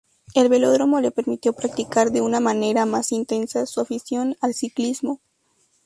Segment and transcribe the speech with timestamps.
[0.33, 5.21] El velódromo le permitió practicar de una manera más intensa su afición al ciclismo.